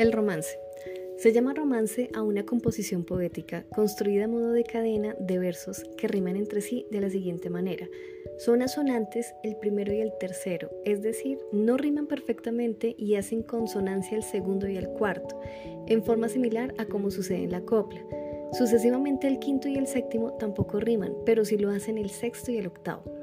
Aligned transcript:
El 0.00 0.12
romance. 0.12 0.58
Se 1.18 1.30
llama 1.30 1.52
romance 1.52 2.08
a 2.14 2.22
una 2.22 2.46
composición 2.46 3.04
poética 3.04 3.66
construida 3.68 4.24
a 4.24 4.28
modo 4.28 4.52
de 4.52 4.64
cadena 4.64 5.14
de 5.20 5.38
versos 5.38 5.84
que 5.98 6.08
riman 6.08 6.36
entre 6.36 6.62
sí 6.62 6.86
de 6.90 7.02
la 7.02 7.10
siguiente 7.10 7.50
manera. 7.50 7.86
Son 8.38 8.62
asonantes 8.62 9.34
el 9.42 9.56
primero 9.56 9.92
y 9.92 10.00
el 10.00 10.14
tercero, 10.18 10.70
es 10.86 11.02
decir, 11.02 11.36
no 11.52 11.76
riman 11.76 12.06
perfectamente 12.06 12.94
y 12.96 13.16
hacen 13.16 13.42
consonancia 13.42 14.16
el 14.16 14.22
segundo 14.22 14.70
y 14.70 14.78
el 14.78 14.88
cuarto, 14.88 15.38
en 15.86 16.02
forma 16.02 16.30
similar 16.30 16.72
a 16.78 16.86
como 16.86 17.10
sucede 17.10 17.44
en 17.44 17.50
la 17.50 17.60
copla. 17.60 18.02
Sucesivamente 18.54 19.26
el 19.26 19.38
quinto 19.38 19.68
y 19.68 19.76
el 19.76 19.86
séptimo 19.86 20.32
tampoco 20.38 20.80
riman, 20.80 21.14
pero 21.26 21.44
sí 21.44 21.58
lo 21.58 21.68
hacen 21.68 21.98
el 21.98 22.08
sexto 22.08 22.50
y 22.50 22.56
el 22.56 22.68
octavo. 22.68 23.19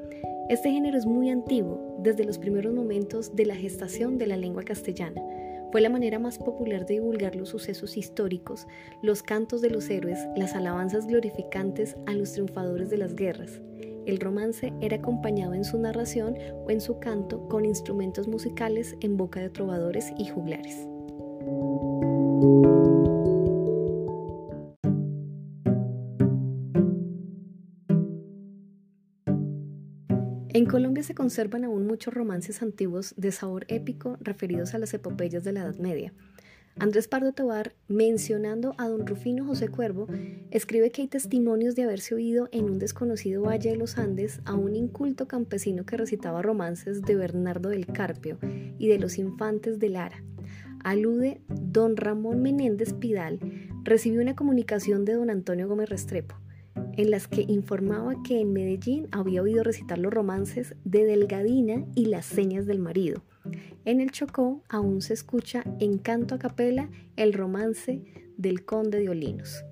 Este 0.48 0.70
género 0.70 0.96
es 0.96 1.04
muy 1.04 1.28
antiguo, 1.28 1.98
desde 2.02 2.24
los 2.24 2.38
primeros 2.38 2.72
momentos 2.72 3.36
de 3.36 3.44
la 3.44 3.54
gestación 3.54 4.16
de 4.16 4.26
la 4.26 4.38
lengua 4.38 4.62
castellana. 4.62 5.22
Fue 5.70 5.82
la 5.82 5.90
manera 5.90 6.18
más 6.18 6.38
popular 6.38 6.86
de 6.86 6.94
divulgar 6.94 7.36
los 7.36 7.50
sucesos 7.50 7.98
históricos, 7.98 8.66
los 9.02 9.22
cantos 9.22 9.60
de 9.60 9.68
los 9.68 9.90
héroes, 9.90 10.18
las 10.36 10.54
alabanzas 10.54 11.06
glorificantes 11.06 11.98
a 12.06 12.14
los 12.14 12.32
triunfadores 12.32 12.88
de 12.88 12.96
las 12.96 13.14
guerras. 13.14 13.60
El 14.06 14.20
romance 14.20 14.72
era 14.80 14.96
acompañado 14.96 15.52
en 15.52 15.64
su 15.64 15.78
narración 15.78 16.38
o 16.66 16.70
en 16.70 16.80
su 16.80 16.98
canto 16.98 17.46
con 17.48 17.66
instrumentos 17.66 18.26
musicales 18.26 18.96
en 19.00 19.18
boca 19.18 19.40
de 19.40 19.50
trovadores 19.50 20.14
y 20.16 20.28
juglares. 20.28 20.88
En 30.58 30.66
Colombia 30.66 31.04
se 31.04 31.14
conservan 31.14 31.62
aún 31.62 31.86
muchos 31.86 32.12
romances 32.12 32.62
antiguos 32.62 33.14
de 33.16 33.30
sabor 33.30 33.64
épico 33.68 34.18
referidos 34.20 34.74
a 34.74 34.78
las 34.78 34.92
epopeyas 34.92 35.44
de 35.44 35.52
la 35.52 35.60
Edad 35.60 35.76
Media. 35.76 36.12
Andrés 36.80 37.06
Pardo 37.06 37.30
Tobar, 37.30 37.76
mencionando 37.86 38.74
a 38.76 38.88
don 38.88 39.06
Rufino 39.06 39.44
José 39.44 39.68
Cuervo, 39.68 40.08
escribe 40.50 40.90
que 40.90 41.02
hay 41.02 41.06
testimonios 41.06 41.76
de 41.76 41.84
haberse 41.84 42.16
oído 42.16 42.48
en 42.50 42.64
un 42.64 42.80
desconocido 42.80 43.44
valle 43.44 43.70
de 43.70 43.76
los 43.76 43.98
Andes 43.98 44.40
a 44.46 44.56
un 44.56 44.74
inculto 44.74 45.28
campesino 45.28 45.86
que 45.86 45.96
recitaba 45.96 46.42
romances 46.42 47.02
de 47.02 47.14
Bernardo 47.14 47.68
del 47.68 47.86
Carpio 47.86 48.40
y 48.80 48.88
de 48.88 48.98
los 48.98 49.16
infantes 49.18 49.78
de 49.78 49.90
Lara. 49.90 50.24
Alude 50.82 51.40
don 51.46 51.96
Ramón 51.96 52.42
Menéndez 52.42 52.94
Pidal, 52.94 53.38
recibió 53.84 54.20
una 54.22 54.34
comunicación 54.34 55.04
de 55.04 55.12
don 55.12 55.30
Antonio 55.30 55.68
Gómez 55.68 55.88
Restrepo 55.88 56.34
en 56.98 57.12
las 57.12 57.28
que 57.28 57.42
informaba 57.42 58.22
que 58.24 58.40
en 58.40 58.52
Medellín 58.52 59.06
había 59.12 59.40
oído 59.40 59.62
recitar 59.62 59.98
los 59.98 60.12
romances 60.12 60.74
de 60.84 61.04
Delgadina 61.04 61.86
y 61.94 62.06
las 62.06 62.26
señas 62.26 62.66
del 62.66 62.80
marido. 62.80 63.22
En 63.84 64.00
el 64.00 64.10
Chocó 64.10 64.64
aún 64.68 65.00
se 65.00 65.14
escucha 65.14 65.62
en 65.78 65.98
canto 65.98 66.34
a 66.34 66.38
capela 66.40 66.90
el 67.16 67.32
romance 67.32 68.02
del 68.36 68.64
conde 68.64 68.98
de 68.98 69.10
Olinos. 69.10 69.64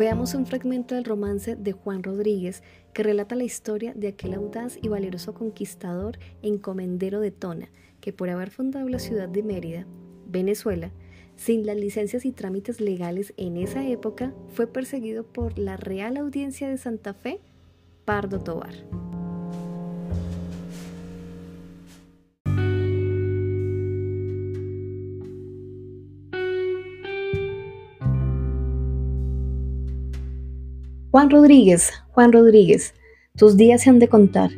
Veamos 0.00 0.32
un 0.32 0.46
fragmento 0.46 0.94
del 0.94 1.04
romance 1.04 1.56
de 1.56 1.72
Juan 1.72 2.02
Rodríguez 2.02 2.62
que 2.94 3.02
relata 3.02 3.34
la 3.34 3.44
historia 3.44 3.92
de 3.94 4.08
aquel 4.08 4.32
audaz 4.32 4.78
y 4.80 4.88
valeroso 4.88 5.34
conquistador 5.34 6.18
encomendero 6.40 7.20
de 7.20 7.30
Tona, 7.30 7.68
que 8.00 8.14
por 8.14 8.30
haber 8.30 8.48
fundado 8.48 8.88
la 8.88 8.98
ciudad 8.98 9.28
de 9.28 9.42
Mérida, 9.42 9.86
Venezuela, 10.26 10.90
sin 11.36 11.66
las 11.66 11.76
licencias 11.76 12.24
y 12.24 12.32
trámites 12.32 12.80
legales 12.80 13.34
en 13.36 13.58
esa 13.58 13.86
época, 13.86 14.32
fue 14.48 14.66
perseguido 14.66 15.22
por 15.22 15.58
la 15.58 15.76
Real 15.76 16.16
Audiencia 16.16 16.70
de 16.70 16.78
Santa 16.78 17.12
Fe, 17.12 17.38
Pardo 18.06 18.38
Tobar. 18.38 18.72
Juan 31.10 31.28
Rodríguez, 31.28 31.90
Juan 32.12 32.32
Rodríguez, 32.32 32.94
tus 33.36 33.56
días 33.56 33.82
se 33.82 33.90
han 33.90 33.98
de 33.98 34.06
contar. 34.06 34.52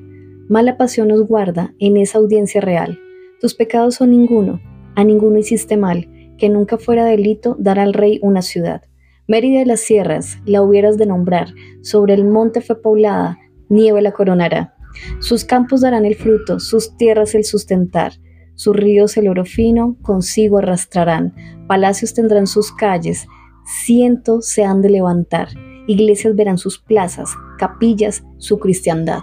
Mala 0.50 0.76
pasión 0.76 1.08
nos 1.08 1.26
guarda 1.26 1.72
en 1.78 1.96
esa 1.96 2.18
audiencia 2.18 2.60
real. 2.60 2.98
Tus 3.40 3.54
pecados 3.54 3.94
son 3.94 4.10
ninguno, 4.10 4.60
a 4.94 5.02
ninguno 5.02 5.38
hiciste 5.38 5.78
mal, 5.78 6.10
que 6.36 6.50
nunca 6.50 6.76
fuera 6.76 7.06
delito 7.06 7.56
dar 7.58 7.78
al 7.78 7.94
rey 7.94 8.18
una 8.20 8.42
ciudad. 8.42 8.82
Mérida 9.26 9.60
de 9.60 9.64
las 9.64 9.80
sierras, 9.80 10.40
la 10.44 10.60
hubieras 10.60 10.98
de 10.98 11.06
nombrar, 11.06 11.54
sobre 11.80 12.12
el 12.12 12.26
monte 12.26 12.60
fue 12.60 12.82
poblada, 12.82 13.38
nieve 13.70 14.02
la 14.02 14.12
coronará. 14.12 14.74
Sus 15.20 15.46
campos 15.46 15.80
darán 15.80 16.04
el 16.04 16.16
fruto, 16.16 16.60
sus 16.60 16.98
tierras 16.98 17.34
el 17.34 17.44
sustentar, 17.44 18.12
sus 18.56 18.76
ríos 18.76 19.16
el 19.16 19.28
oro 19.28 19.46
fino 19.46 19.96
consigo 20.02 20.58
arrastrarán, 20.58 21.34
palacios 21.66 22.12
tendrán 22.12 22.46
sus 22.46 22.72
calles, 22.72 23.26
cientos 23.64 24.48
se 24.48 24.64
han 24.64 24.82
de 24.82 24.90
levantar, 24.90 25.48
iglesias 25.86 26.34
verán 26.36 26.58
sus 26.58 26.78
plazas, 26.78 27.30
capillas 27.58 28.24
su 28.38 28.58
cristiandad. 28.58 29.20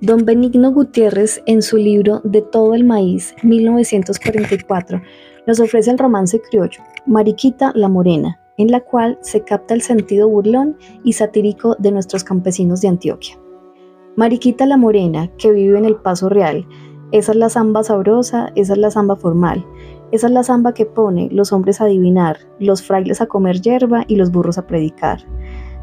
Don 0.00 0.26
Benigno 0.26 0.70
Gutiérrez, 0.70 1.42
en 1.46 1.62
su 1.62 1.78
libro 1.78 2.20
De 2.24 2.42
todo 2.42 2.74
el 2.74 2.84
maíz, 2.84 3.34
1944, 3.42 5.00
nos 5.46 5.60
ofrece 5.60 5.90
el 5.90 5.96
romance 5.96 6.42
criollo, 6.42 6.82
Mariquita 7.06 7.72
la 7.74 7.88
Morena, 7.88 8.38
en 8.58 8.70
la 8.70 8.80
cual 8.80 9.18
se 9.22 9.44
capta 9.44 9.72
el 9.72 9.80
sentido 9.80 10.28
burlón 10.28 10.76
y 11.04 11.14
satírico 11.14 11.74
de 11.78 11.90
nuestros 11.90 12.22
campesinos 12.22 12.82
de 12.82 12.88
Antioquia. 12.88 13.38
Mariquita 14.16 14.66
la 14.66 14.76
Morena, 14.76 15.30
que 15.38 15.50
vive 15.52 15.78
en 15.78 15.84
el 15.84 15.96
Paso 15.96 16.28
Real, 16.28 16.66
esa 17.12 17.32
es 17.32 17.38
la 17.38 17.48
zamba 17.48 17.82
sabrosa, 17.82 18.52
esa 18.54 18.72
es 18.72 18.78
la 18.78 18.90
zamba 18.90 19.16
formal, 19.16 19.64
esa 20.12 20.26
es 20.26 20.32
la 20.32 20.42
zamba 20.42 20.74
que 20.74 20.86
pone 20.86 21.28
los 21.32 21.52
hombres 21.52 21.80
a 21.80 21.84
adivinar, 21.84 22.38
los 22.58 22.82
frailes 22.82 23.20
a 23.20 23.26
comer 23.26 23.60
hierba 23.60 24.04
y 24.06 24.16
los 24.16 24.30
burros 24.30 24.58
a 24.58 24.66
predicar, 24.66 25.20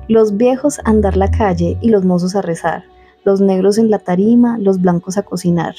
los 0.08 0.38
viejos 0.38 0.80
a 0.80 0.90
andar 0.90 1.18
la 1.18 1.30
calle 1.30 1.78
y 1.81 1.90
los 1.90 2.06
mozos 2.06 2.36
a 2.36 2.41
rezar 2.41 2.84
los 3.24 3.41
negros 3.41 3.78
en 3.78 3.91
la 3.91 4.00
tarima, 4.00 4.58
los 4.58 4.81
blancos 4.81 5.18
a 5.18 5.24
cocinar. 5.24 5.75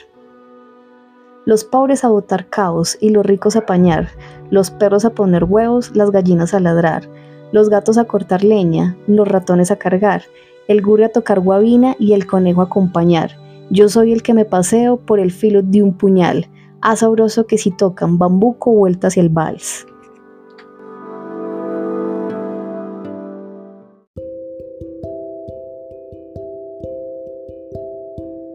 Los 1.44 1.64
pobres 1.64 2.04
a 2.04 2.08
botar 2.08 2.48
caos 2.48 2.96
y 3.00 3.10
los 3.10 3.26
ricos 3.26 3.56
a 3.56 3.66
pañar, 3.66 4.08
los 4.50 4.70
perros 4.70 5.04
a 5.04 5.10
poner 5.10 5.44
huevos, 5.44 5.94
las 5.96 6.10
gallinas 6.12 6.54
a 6.54 6.60
ladrar, 6.60 7.08
los 7.50 7.68
gatos 7.68 7.98
a 7.98 8.04
cortar 8.04 8.44
leña, 8.44 8.96
los 9.08 9.26
ratones 9.26 9.70
a 9.70 9.76
cargar, 9.76 10.22
el 10.68 10.82
gure 10.82 11.04
a 11.04 11.08
tocar 11.10 11.40
guabina 11.40 11.96
y 11.98 12.12
el 12.12 12.26
conejo 12.26 12.60
a 12.60 12.64
acompañar. 12.64 13.32
Yo 13.70 13.88
soy 13.88 14.12
el 14.12 14.22
que 14.22 14.34
me 14.34 14.44
paseo 14.44 14.98
por 14.98 15.18
el 15.18 15.32
filo 15.32 15.62
de 15.62 15.82
un 15.82 15.96
puñal, 15.96 16.46
a 16.80 16.96
sabroso 16.96 17.46
que 17.46 17.58
si 17.58 17.70
tocan 17.70 18.18
bambuco 18.18 18.72
vuelta 18.72 19.08
hacia 19.08 19.22
el 19.22 19.28
vals. 19.28 19.86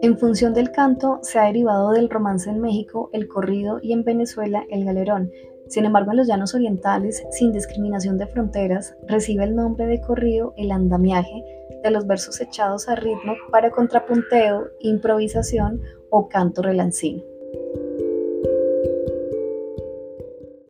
En 0.03 0.17
función 0.17 0.53
del 0.53 0.71
canto, 0.71 1.19
se 1.23 1.39
ha 1.39 1.45
derivado 1.45 1.91
del 1.91 2.09
romance 2.09 2.49
en 2.49 2.61
México 2.61 3.09
el 3.13 3.27
corrido 3.27 3.79
y 3.81 3.93
en 3.93 4.03
Venezuela 4.03 4.63
el 4.69 4.85
galerón. 4.85 5.31
Sin 5.67 5.85
embargo, 5.85 6.11
en 6.11 6.17
los 6.17 6.27
llanos 6.27 6.53
orientales, 6.53 7.23
sin 7.31 7.51
discriminación 7.51 8.17
de 8.17 8.27
fronteras, 8.27 8.95
recibe 9.07 9.43
el 9.43 9.55
nombre 9.55 9.85
de 9.85 9.99
corrido 9.99 10.53
el 10.55 10.71
andamiaje 10.71 11.43
de 11.87 11.91
los 11.91 12.05
versos 12.05 12.41
echados 12.41 12.89
a 12.89 12.95
ritmo 12.95 13.35
para 13.51 13.71
contrapunteo, 13.71 14.69
improvisación 14.79 15.81
o 16.09 16.27
canto 16.27 16.61
relancino. 16.61 17.23